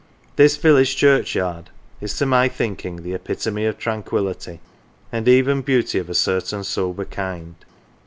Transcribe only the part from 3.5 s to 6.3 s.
of tranquillity and even beauty of a